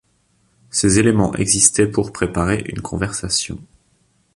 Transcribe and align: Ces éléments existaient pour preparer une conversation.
Ces 0.71 0.97
éléments 0.97 1.35
existaient 1.35 1.85
pour 1.85 2.11
preparer 2.11 2.63
une 2.65 2.81
conversation. 2.81 3.59